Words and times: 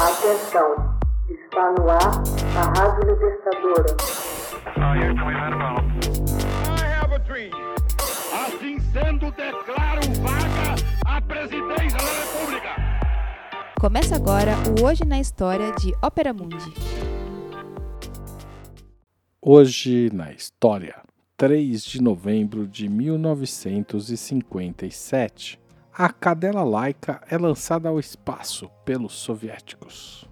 Atenção, 0.00 0.96
está 1.28 1.72
no 1.72 1.90
ar 1.90 2.22
a 2.56 2.62
Rádio 2.78 3.10
Libertadora. 3.10 3.96
Assim 8.32 8.78
sendo, 8.92 9.32
declaro 9.32 10.02
vaga 10.22 10.76
a 11.04 11.20
presidência 11.20 11.98
da 11.98 12.12
República. 12.12 12.76
Começa 13.80 14.14
agora 14.14 14.54
o 14.68 14.84
Hoje 14.86 15.04
na 15.04 15.18
História 15.18 15.72
de 15.72 15.92
Ópera 16.00 16.32
Mundi. 16.32 16.72
Hoje 19.42 20.10
na 20.12 20.30
História, 20.32 21.02
3 21.36 21.82
de 21.82 22.00
novembro 22.00 22.68
de 22.68 22.88
1957. 22.88 25.58
A 26.00 26.10
cadela 26.10 26.62
laica 26.62 27.20
é 27.28 27.36
lançada 27.36 27.88
ao 27.88 27.98
espaço 27.98 28.70
pelos 28.84 29.14
soviéticos. 29.14 30.30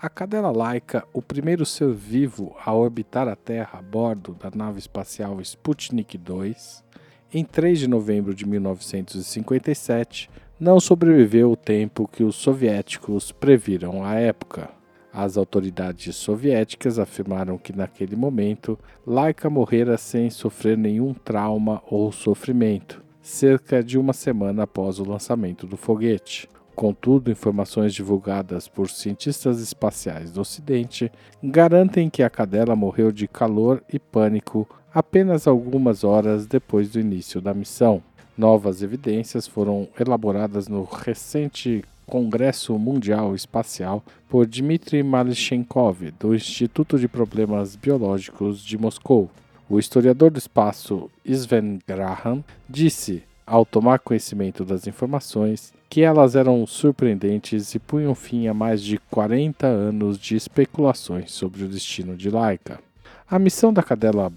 A 0.00 0.08
cadela 0.08 0.52
laica, 0.52 1.04
o 1.12 1.20
primeiro 1.20 1.66
ser 1.66 1.92
vivo 1.92 2.54
a 2.64 2.72
orbitar 2.72 3.26
a 3.26 3.34
Terra 3.34 3.80
a 3.80 3.82
bordo 3.82 4.34
da 4.34 4.48
nave 4.54 4.78
espacial 4.78 5.40
Sputnik 5.40 6.16
2, 6.16 6.84
em 7.34 7.44
3 7.44 7.80
de 7.80 7.88
novembro 7.88 8.32
de 8.32 8.46
1957, 8.46 10.30
não 10.60 10.78
sobreviveu 10.78 11.50
o 11.50 11.56
tempo 11.56 12.06
que 12.06 12.22
os 12.22 12.36
soviéticos 12.36 13.32
previram 13.32 14.04
à 14.04 14.14
época. 14.14 14.70
As 15.12 15.36
autoridades 15.36 16.14
soviéticas 16.14 17.00
afirmaram 17.00 17.58
que 17.58 17.76
naquele 17.76 18.14
momento 18.14 18.78
Laika 19.04 19.50
morrera 19.50 19.98
sem 19.98 20.30
sofrer 20.30 20.78
nenhum 20.78 21.12
trauma 21.12 21.82
ou 21.90 22.12
sofrimento 22.12 23.04
cerca 23.26 23.82
de 23.82 23.98
uma 23.98 24.12
semana 24.12 24.62
após 24.62 25.00
o 25.00 25.04
lançamento 25.04 25.66
do 25.66 25.76
foguete. 25.76 26.48
Contudo, 26.76 27.28
informações 27.28 27.92
divulgadas 27.92 28.68
por 28.68 28.88
cientistas 28.88 29.60
espaciais 29.60 30.30
do 30.30 30.42
Ocidente 30.42 31.10
garantem 31.42 32.08
que 32.08 32.22
a 32.22 32.30
cadela 32.30 32.76
morreu 32.76 33.10
de 33.10 33.26
calor 33.26 33.82
e 33.92 33.98
pânico 33.98 34.68
apenas 34.94 35.48
algumas 35.48 36.04
horas 36.04 36.46
depois 36.46 36.90
do 36.90 37.00
início 37.00 37.40
da 37.40 37.52
missão. 37.52 38.00
Novas 38.38 38.80
evidências 38.80 39.46
foram 39.48 39.88
elaboradas 39.98 40.68
no 40.68 40.84
recente 40.84 41.84
Congresso 42.06 42.78
Mundial 42.78 43.34
Espacial 43.34 44.04
por 44.28 44.46
Dmitry 44.46 45.02
Malyshenkov, 45.02 46.12
do 46.12 46.32
Instituto 46.32 46.96
de 46.96 47.08
Problemas 47.08 47.74
Biológicos 47.74 48.64
de 48.64 48.78
Moscou. 48.78 49.28
O 49.68 49.80
historiador 49.80 50.30
do 50.30 50.38
espaço 50.38 51.10
Sven 51.24 51.80
Graham 51.86 52.44
disse, 52.68 53.24
ao 53.44 53.64
tomar 53.64 53.98
conhecimento 53.98 54.64
das 54.64 54.86
informações, 54.86 55.72
que 55.90 56.02
elas 56.02 56.36
eram 56.36 56.64
surpreendentes 56.66 57.74
e 57.74 57.80
punham 57.80 58.14
fim 58.14 58.46
a 58.46 58.54
mais 58.54 58.80
de 58.80 58.98
40 59.10 59.66
anos 59.66 60.18
de 60.18 60.36
especulações 60.36 61.32
sobre 61.32 61.64
o 61.64 61.68
destino 61.68 62.16
de 62.16 62.30
Laika. 62.30 62.78
A 63.28 63.40
missão 63.40 63.72
da 63.72 63.82
cadela 63.82 64.32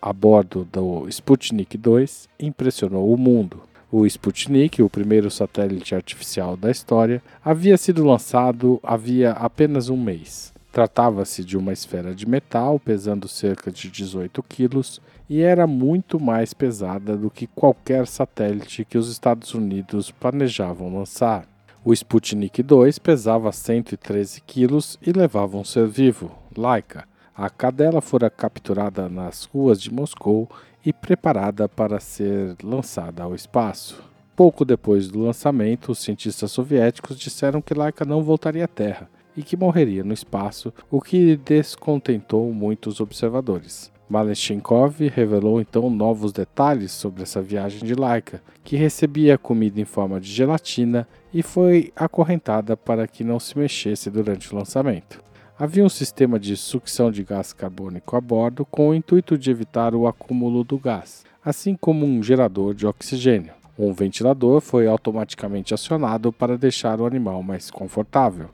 a 0.00 0.12
bordo 0.12 0.68
do 0.70 1.08
Sputnik 1.08 1.78
2 1.78 2.28
impressionou 2.38 3.12
o 3.12 3.16
mundo. 3.16 3.62
O 3.90 4.04
Sputnik, 4.04 4.82
o 4.82 4.90
primeiro 4.90 5.30
satélite 5.30 5.94
artificial 5.94 6.54
da 6.54 6.70
história, 6.70 7.22
havia 7.42 7.78
sido 7.78 8.04
lançado 8.04 8.78
havia 8.82 9.32
apenas 9.32 9.88
um 9.88 9.96
mês. 9.96 10.52
Tratava-se 10.76 11.42
de 11.42 11.56
uma 11.56 11.72
esfera 11.72 12.14
de 12.14 12.28
metal 12.28 12.78
pesando 12.78 13.26
cerca 13.26 13.72
de 13.72 13.90
18 13.90 14.42
quilos 14.42 15.00
e 15.26 15.40
era 15.40 15.66
muito 15.66 16.20
mais 16.20 16.52
pesada 16.52 17.16
do 17.16 17.30
que 17.30 17.46
qualquer 17.46 18.06
satélite 18.06 18.84
que 18.84 18.98
os 18.98 19.08
Estados 19.10 19.54
Unidos 19.54 20.10
planejavam 20.10 20.94
lançar. 20.94 21.48
O 21.82 21.94
Sputnik 21.94 22.62
2 22.62 22.98
pesava 22.98 23.50
113 23.52 24.42
quilos 24.42 24.98
e 25.00 25.12
levava 25.12 25.56
um 25.56 25.64
ser 25.64 25.86
vivo, 25.86 26.30
Laika. 26.54 27.08
A 27.34 27.48
cadela 27.48 28.02
fora 28.02 28.28
capturada 28.28 29.08
nas 29.08 29.44
ruas 29.44 29.80
de 29.80 29.90
Moscou 29.90 30.46
e 30.84 30.92
preparada 30.92 31.66
para 31.66 31.98
ser 32.00 32.54
lançada 32.62 33.22
ao 33.22 33.34
espaço. 33.34 34.04
Pouco 34.36 34.62
depois 34.62 35.08
do 35.08 35.20
lançamento, 35.20 35.90
os 35.92 36.00
cientistas 36.00 36.52
soviéticos 36.52 37.18
disseram 37.18 37.62
que 37.62 37.72
Laika 37.72 38.04
não 38.04 38.22
voltaria 38.22 38.66
à 38.66 38.68
Terra 38.68 39.08
e 39.36 39.42
que 39.42 39.56
morreria 39.56 40.02
no 40.02 40.14
espaço, 40.14 40.72
o 40.90 41.00
que 41.00 41.36
descontentou 41.36 42.52
muitos 42.52 43.00
observadores. 43.00 43.92
Maleshenkov 44.08 45.08
revelou 45.08 45.60
então 45.60 45.90
novos 45.90 46.32
detalhes 46.32 46.92
sobre 46.92 47.24
essa 47.24 47.42
viagem 47.42 47.80
de 47.80 47.94
Laika, 47.94 48.40
que 48.62 48.76
recebia 48.76 49.36
comida 49.36 49.80
em 49.80 49.84
forma 49.84 50.20
de 50.20 50.30
gelatina 50.30 51.08
e 51.34 51.42
foi 51.42 51.92
acorrentada 51.96 52.76
para 52.76 53.06
que 53.06 53.24
não 53.24 53.40
se 53.40 53.58
mexesse 53.58 54.08
durante 54.08 54.52
o 54.52 54.56
lançamento. 54.56 55.20
Havia 55.58 55.84
um 55.84 55.88
sistema 55.88 56.38
de 56.38 56.56
sucção 56.56 57.10
de 57.10 57.24
gás 57.24 57.52
carbônico 57.52 58.14
a 58.14 58.20
bordo 58.20 58.64
com 58.64 58.90
o 58.90 58.94
intuito 58.94 59.36
de 59.36 59.50
evitar 59.50 59.94
o 59.94 60.06
acúmulo 60.06 60.62
do 60.62 60.78
gás, 60.78 61.24
assim 61.44 61.74
como 61.74 62.06
um 62.06 62.22
gerador 62.22 62.74
de 62.74 62.86
oxigênio. 62.86 63.54
Um 63.78 63.92
ventilador 63.92 64.60
foi 64.60 64.86
automaticamente 64.86 65.74
acionado 65.74 66.32
para 66.32 66.56
deixar 66.56 67.00
o 67.00 67.06
animal 67.06 67.42
mais 67.42 67.70
confortável. 67.70 68.50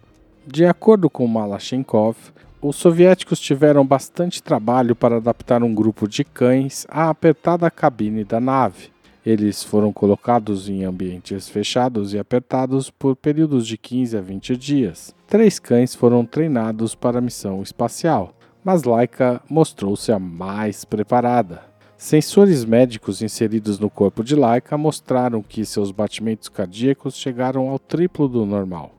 De 0.46 0.66
acordo 0.66 1.08
com 1.08 1.26
Malashchenkov, 1.28 2.16
os 2.60 2.74
soviéticos 2.74 3.38
tiveram 3.38 3.86
bastante 3.86 4.42
trabalho 4.42 4.96
para 4.96 5.16
adaptar 5.16 5.62
um 5.62 5.72
grupo 5.72 6.08
de 6.08 6.24
cães 6.24 6.84
à 6.88 7.08
apertada 7.08 7.70
cabine 7.70 8.24
da 8.24 8.40
nave. 8.40 8.90
Eles 9.24 9.62
foram 9.62 9.92
colocados 9.92 10.68
em 10.68 10.82
ambientes 10.82 11.48
fechados 11.48 12.12
e 12.12 12.18
apertados 12.18 12.90
por 12.90 13.14
períodos 13.14 13.64
de 13.68 13.78
15 13.78 14.16
a 14.16 14.20
20 14.20 14.56
dias. 14.56 15.14
Três 15.28 15.60
cães 15.60 15.94
foram 15.94 16.26
treinados 16.26 16.96
para 16.96 17.18
a 17.18 17.22
missão 17.22 17.62
espacial, 17.62 18.34
mas 18.64 18.82
Laika 18.82 19.40
mostrou-se 19.48 20.10
a 20.10 20.18
mais 20.18 20.84
preparada. 20.84 21.62
Sensores 21.96 22.64
médicos 22.64 23.22
inseridos 23.22 23.78
no 23.78 23.88
corpo 23.88 24.24
de 24.24 24.34
Laika 24.34 24.76
mostraram 24.76 25.40
que 25.40 25.64
seus 25.64 25.92
batimentos 25.92 26.48
cardíacos 26.48 27.14
chegaram 27.14 27.68
ao 27.68 27.78
triplo 27.78 28.26
do 28.26 28.44
normal. 28.44 28.92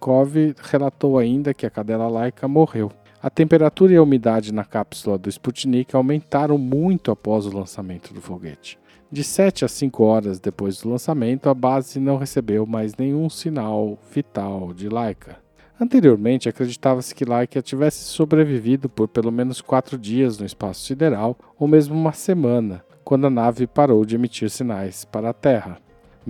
Malashchenkov 0.00 0.54
relatou 0.62 1.18
ainda 1.18 1.52
que 1.52 1.66
a 1.66 1.70
cadela 1.70 2.08
laica 2.08 2.48
morreu. 2.48 2.90
A 3.22 3.28
temperatura 3.28 3.92
e 3.92 3.96
a 3.96 4.02
umidade 4.02 4.52
na 4.52 4.64
cápsula 4.64 5.18
do 5.18 5.28
Sputnik 5.28 5.94
aumentaram 5.94 6.56
muito 6.56 7.10
após 7.10 7.44
o 7.44 7.54
lançamento 7.54 8.14
do 8.14 8.20
foguete. 8.20 8.78
De 9.12 9.22
7 9.22 9.64
a 9.64 9.68
5 9.68 10.02
horas 10.02 10.40
depois 10.40 10.80
do 10.80 10.88
lançamento, 10.88 11.48
a 11.48 11.54
base 11.54 12.00
não 12.00 12.16
recebeu 12.16 12.64
mais 12.64 12.96
nenhum 12.96 13.28
sinal 13.28 13.98
vital 14.10 14.72
de 14.72 14.88
Laika. 14.88 15.36
Anteriormente, 15.78 16.48
acreditava-se 16.48 17.14
que 17.14 17.24
Laika 17.24 17.60
tivesse 17.60 18.04
sobrevivido 18.04 18.88
por 18.88 19.08
pelo 19.08 19.32
menos 19.32 19.60
quatro 19.60 19.98
dias 19.98 20.38
no 20.38 20.46
espaço 20.46 20.84
sideral, 20.84 21.36
ou 21.58 21.66
mesmo 21.66 21.94
uma 21.94 22.12
semana, 22.12 22.84
quando 23.04 23.26
a 23.26 23.30
nave 23.30 23.66
parou 23.66 24.04
de 24.04 24.14
emitir 24.14 24.48
sinais 24.48 25.04
para 25.04 25.30
a 25.30 25.34
Terra. 25.34 25.78